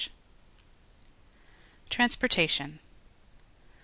[1.91, 2.79] Transportation.